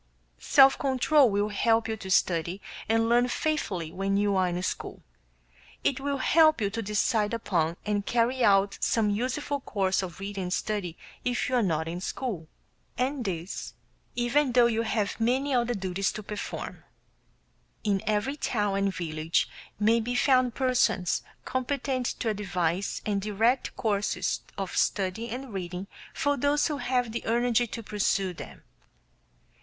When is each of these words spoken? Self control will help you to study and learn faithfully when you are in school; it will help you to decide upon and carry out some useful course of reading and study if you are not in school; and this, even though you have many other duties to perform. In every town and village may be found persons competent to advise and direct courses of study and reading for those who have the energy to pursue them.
Self 0.39 0.79
control 0.79 1.29
will 1.29 1.49
help 1.49 1.87
you 1.87 1.95
to 1.97 2.09
study 2.09 2.59
and 2.89 3.07
learn 3.07 3.27
faithfully 3.27 3.91
when 3.91 4.17
you 4.17 4.35
are 4.35 4.47
in 4.49 4.63
school; 4.63 5.03
it 5.83 5.99
will 5.99 6.17
help 6.17 6.59
you 6.59 6.71
to 6.71 6.81
decide 6.81 7.35
upon 7.35 7.77
and 7.85 8.03
carry 8.03 8.43
out 8.43 8.79
some 8.81 9.11
useful 9.11 9.59
course 9.59 10.01
of 10.01 10.19
reading 10.19 10.45
and 10.45 10.53
study 10.53 10.97
if 11.23 11.47
you 11.47 11.55
are 11.55 11.61
not 11.61 11.87
in 11.87 12.01
school; 12.01 12.47
and 12.97 13.25
this, 13.25 13.75
even 14.15 14.53
though 14.53 14.65
you 14.65 14.81
have 14.81 15.19
many 15.19 15.53
other 15.53 15.75
duties 15.75 16.11
to 16.13 16.23
perform. 16.23 16.83
In 17.83 18.01
every 18.07 18.37
town 18.37 18.77
and 18.79 18.95
village 18.95 19.47
may 19.79 19.99
be 19.99 20.15
found 20.15 20.55
persons 20.55 21.21
competent 21.45 22.07
to 22.21 22.29
advise 22.29 23.03
and 23.05 23.21
direct 23.21 23.75
courses 23.77 24.41
of 24.57 24.75
study 24.75 25.29
and 25.29 25.53
reading 25.53 25.85
for 26.11 26.37
those 26.37 26.65
who 26.69 26.77
have 26.77 27.11
the 27.11 27.23
energy 27.23 27.67
to 27.67 27.83
pursue 27.83 28.33
them. 28.33 28.63